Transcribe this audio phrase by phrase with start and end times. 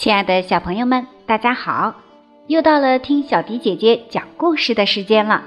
[0.00, 1.94] 亲爱的小朋友们，大家好！
[2.46, 5.44] 又到了听小迪姐姐讲故事的时间了。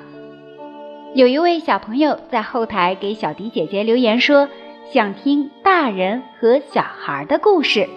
[1.15, 4.47] 有一位小朋友在后台给小迪姐姐留言说，
[4.91, 7.89] 想听大人和小孩的故事。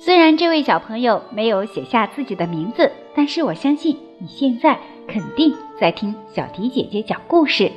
[0.00, 4.76] 虽然这位小朋友没有写下自己的名字，但是我相信你现在
[5.06, 7.70] 肯定在听小迪姐姐讲故事。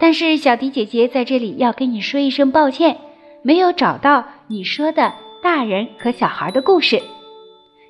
[0.00, 2.96] 但是小迪姐姐在这里要跟你说一声抱歉。
[3.42, 7.02] 没有找到你说的大人和小孩的故事，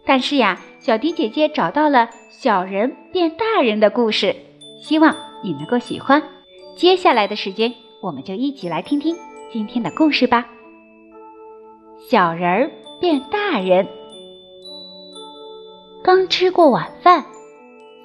[0.05, 4.37] 但是呀，小迪姐姐找到了小人变大人的故事，
[4.81, 6.23] 希望你能够喜欢。
[6.77, 9.17] 接下来的时间，我们就一起来听听
[9.53, 10.47] 今天的故事吧。
[12.09, 13.87] 小人儿变大人，
[16.03, 17.25] 刚吃过晚饭，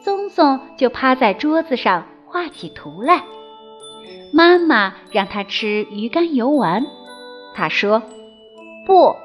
[0.04, 3.24] 松松就趴在桌子上画起图来。
[4.34, 6.84] 妈妈让他吃鱼肝油丸。
[7.56, 8.04] 他说
[8.86, 9.16] ：“不，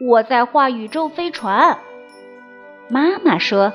[0.00, 1.78] 我在画宇宙飞船。”
[2.90, 3.72] 妈妈说：“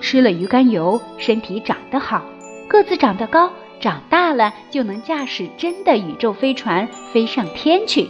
[0.00, 2.22] 吃了鱼肝油，身体长得好，
[2.68, 8.08] 个子长得高，长大了就能驾驶真的宇宙飞船飞上天去。”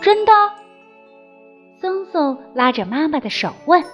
[0.00, 0.32] 真的？
[1.78, 3.84] 松松拉着妈妈的手问：“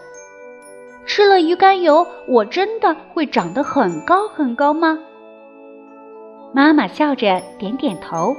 [1.05, 4.99] 吃了鱼肝油，我真的会长得很高很高吗？”
[6.55, 8.37] 妈妈笑着点点头。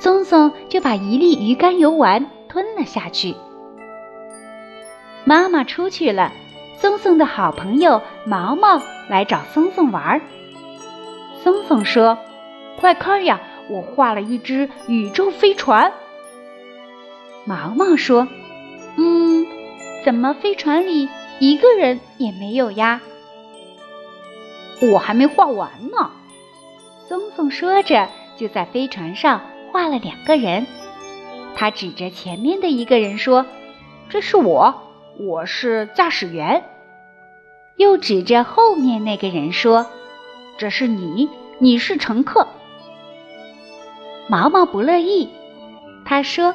[0.00, 3.34] 松松就把一粒鱼肝油丸吞了下去。
[5.24, 6.32] 妈妈出去了，
[6.80, 10.20] 松松的好朋友毛毛来找松松玩。
[11.42, 12.16] 松松说
[12.78, 15.92] ：“快看呀，我画了一只宇宙飞船。”
[17.44, 18.28] 毛毛说
[18.96, 19.46] ：“嗯，
[20.04, 21.08] 怎么飞船里
[21.40, 23.00] 一个人也没有呀？”
[24.80, 26.12] 我还没画完呢。
[27.08, 29.40] 松松说着，就在飞船上。
[29.70, 30.66] 画了两个人，
[31.54, 33.46] 他指着前面的一个人说
[34.08, 34.74] ：“这是我，
[35.18, 36.64] 我是驾驶员。”
[37.76, 39.86] 又指着后面那个人说
[40.58, 42.48] ：“这是你，你是乘客。”
[44.28, 45.28] 毛毛不乐意，
[46.04, 46.54] 他说：“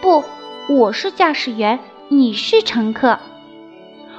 [0.00, 0.24] 不，
[0.68, 3.18] 我是驾驶员，你是乘客。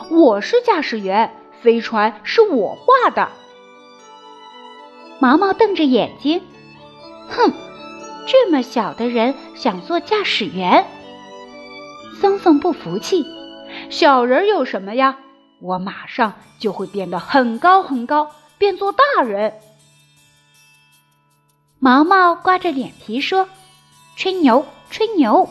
[0.10, 3.30] 我是驾驶员，飞船是我画的。”
[5.20, 6.42] 毛毛瞪着眼睛，
[7.30, 7.54] 哼。
[8.28, 10.86] 这么小的人想做驾驶员，
[12.20, 13.26] 松松不服气。
[13.90, 15.18] 小人有什么呀？
[15.62, 19.54] 我马上就会变得很高很高，变做大人。
[21.80, 23.48] 毛毛刮着脸皮说
[24.18, 25.48] ：“吹牛，吹牛！”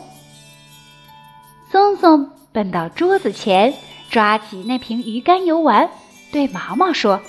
[1.71, 3.73] 松松奔到桌子前，
[4.09, 5.89] 抓起那瓶鱼肝油丸，
[6.31, 7.21] 对毛毛说：“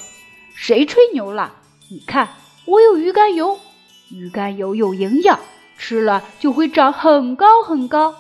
[0.55, 1.55] 谁吹牛了？
[1.89, 2.29] 你看，
[2.67, 3.59] 我有鱼肝油。”
[4.09, 5.41] 鱼肝油有营养，
[5.77, 8.15] 吃了就会长很高很高。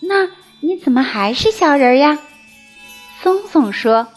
[0.00, 0.30] 那
[0.60, 2.18] 你怎么还是小人呀？
[3.22, 4.08] 松松说：“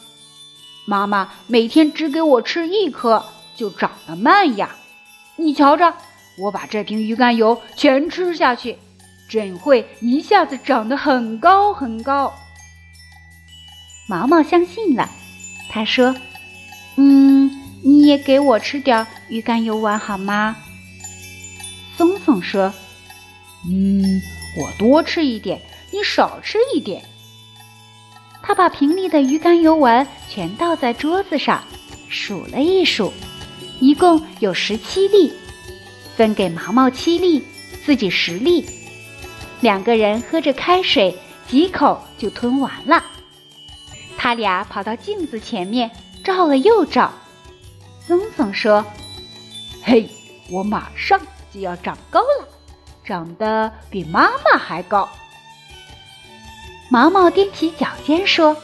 [0.87, 3.25] 妈妈每天只给我吃一颗，
[3.55, 4.75] 就长得慢呀。
[5.35, 5.93] 你瞧着，
[6.37, 8.77] 我把这瓶鱼肝油全吃下去，
[9.27, 12.33] 准会一下子长得很高很高。”
[14.07, 15.09] 毛毛相信了，
[15.69, 16.15] 他说
[16.95, 20.55] ：“嗯。”你也给我吃点鱼肝油丸好吗？
[21.97, 22.71] 松松说
[23.67, 24.21] ：“嗯，
[24.55, 27.03] 我多吃一点，你少吃一点。”
[28.43, 31.63] 他把瓶里的鱼肝油丸全倒在桌子上，
[32.09, 33.11] 数了一数，
[33.79, 35.33] 一共有十七粒，
[36.15, 37.43] 分给毛毛七粒，
[37.83, 38.63] 自己十粒。
[39.61, 41.17] 两个人喝着开水，
[41.47, 43.03] 几口就吞完了。
[44.15, 45.89] 他俩跑到镜子前面
[46.23, 47.11] 照了又照。
[48.05, 48.85] 松松说
[49.83, 50.09] ：“嘿，
[50.49, 51.19] 我马上
[51.53, 52.47] 就要长高了，
[53.03, 55.07] 长得比妈妈还高。”
[56.89, 58.55] 毛毛踮起脚尖说：“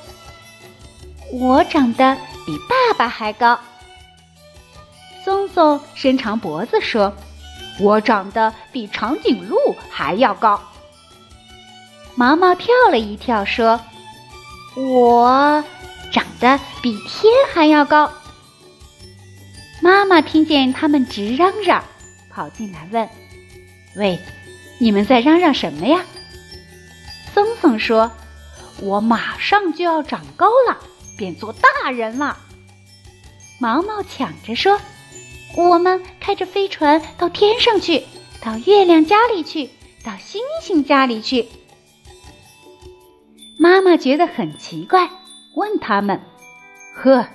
[1.33, 3.59] 我长得比爸爸还高。”
[5.25, 7.13] 松松伸长脖子说
[7.81, 10.59] ：“我长得比长颈鹿还要高。”
[12.15, 13.79] 毛毛跳了一跳说
[14.75, 15.63] ：“我
[16.11, 18.11] 长得比天还要高。”
[19.81, 21.83] 妈妈听见他们直嚷嚷，
[22.29, 23.07] 跑进来问
[23.95, 24.19] ：“喂，
[24.77, 26.03] 你们在嚷嚷什么呀？”
[27.33, 28.11] 松松说
[28.81, 30.77] ：“我马上就要长高了，
[31.17, 32.37] 变做大人了。”
[33.59, 34.79] 毛毛抢着说
[35.55, 38.03] ：“我们开着飞船到天上去，
[38.41, 39.69] 到月亮家里去，
[40.03, 41.47] 到星星家里去。”
[43.57, 45.09] 妈妈觉得很奇怪，
[45.55, 46.21] 问他们
[46.95, 47.27] ：“呵？”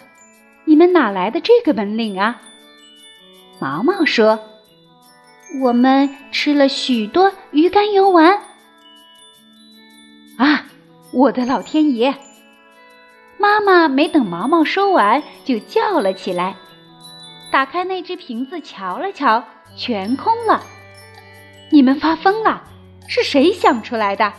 [0.75, 2.43] 你们哪来的这个本领啊？
[3.61, 4.41] 毛毛说
[5.63, 8.37] ：“我们吃了许多鱼肝油丸。
[10.37, 10.67] 啊，
[11.13, 12.13] 我的老天爷！
[13.39, 16.57] 妈妈没等毛毛说完，就叫了起来。
[17.53, 19.45] 打开那只瓶子，瞧了瞧，
[19.77, 20.61] 全空了。
[21.71, 22.65] 你们发疯了？
[23.07, 24.33] 是谁想出来的？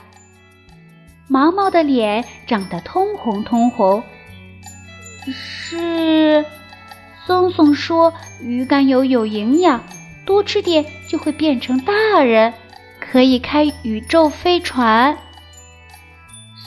[1.30, 4.04] 毛毛的脸涨得通红通红。
[5.32, 6.46] 是，
[7.26, 9.84] 松松说鱼肝油有营养，
[10.26, 12.54] 多吃点就会变成大人，
[13.00, 15.18] 可以开宇宙飞船。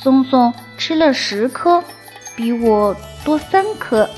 [0.02, 1.82] 松松吃了十颗。
[2.36, 4.08] 比我多三颗。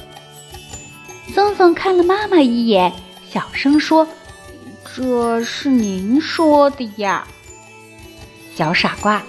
[1.33, 2.93] 松松看了妈妈一眼，
[3.31, 4.07] 小声说
[4.95, 7.27] ：“这是您说的呀，
[8.55, 9.23] 小傻瓜。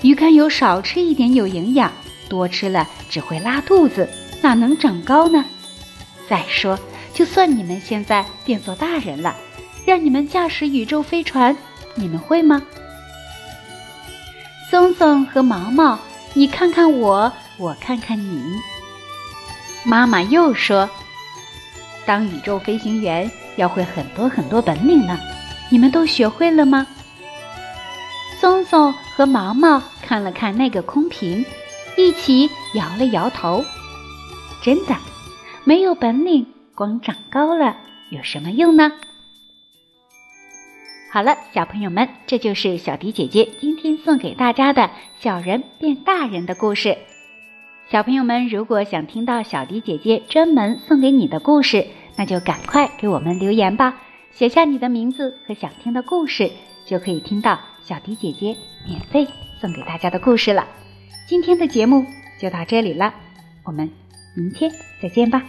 [0.00, 1.92] 鱼肝油少吃一点有营养，
[2.26, 4.08] 多吃了只会拉肚子，
[4.40, 5.44] 哪能长高呢？
[6.28, 6.78] 再说，
[7.12, 9.34] 就算你们现在变作大人了，
[9.86, 11.56] 让你们驾驶宇宙飞船，
[11.94, 12.62] 你们会吗？”
[14.70, 15.98] 松松和毛毛，
[16.34, 17.32] 你看看我。
[17.56, 18.40] 我看看你，
[19.82, 20.88] 妈妈又说
[22.06, 25.18] ：“当宇宙飞行员要会很多很多本领呢，
[25.70, 26.86] 你们都学会了吗？”
[28.38, 31.44] 松松和毛毛看了看那个空瓶，
[31.96, 33.64] 一起摇了摇头。
[34.62, 34.96] 真的，
[35.64, 37.76] 没有本领，光长高了
[38.10, 38.92] 有什么用呢？
[41.10, 46.98] 好了，小朋友们，这就是小迪姐姐今天送给大家的小人变大人的故事。
[47.88, 54.02] 小朋友们，如果想听到小迪姐姐专门送给你的故事，那就赶快给我们留言吧，
[54.32, 56.50] 写下你的名字和想听的故事，
[56.84, 58.54] 就可以听到小迪姐姐
[58.86, 59.26] 免费
[59.60, 60.66] 送给大家的故事了。
[61.26, 62.04] 今天的节目
[62.38, 63.14] 就到这里了，
[63.64, 63.90] 我们
[64.34, 65.44] 明天再见吧。